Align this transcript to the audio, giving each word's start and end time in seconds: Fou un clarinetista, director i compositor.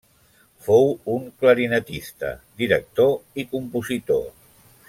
Fou 0.67 0.87
un 1.15 1.27
clarinetista, 1.43 2.31
director 2.63 3.15
i 3.43 3.49
compositor. 3.55 4.29